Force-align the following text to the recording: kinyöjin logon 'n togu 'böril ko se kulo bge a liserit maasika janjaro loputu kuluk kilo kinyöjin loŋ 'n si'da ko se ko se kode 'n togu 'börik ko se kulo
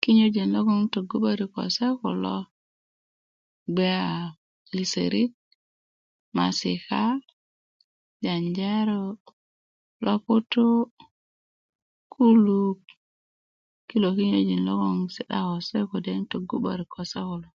kinyöjin 0.00 0.48
logon 0.54 0.78
'n 0.80 0.86
togu 0.94 1.16
'böril 1.20 1.48
ko 1.54 1.60
se 1.76 1.86
kulo 2.00 2.36
bge 3.74 3.90
a 4.12 4.12
liserit 4.76 5.32
maasika 6.36 7.00
janjaro 8.24 9.02
loputu 10.04 10.66
kuluk 12.12 12.80
kilo 13.88 14.08
kinyöjin 14.18 14.62
loŋ 14.68 14.80
'n 14.96 15.10
si'da 15.14 15.38
ko 15.48 15.56
se 15.68 15.76
ko 15.80 15.84
se 15.86 15.88
kode 15.90 16.12
'n 16.16 16.24
togu 16.32 16.54
'börik 16.62 16.90
ko 16.94 17.02
se 17.10 17.20
kulo 17.28 17.46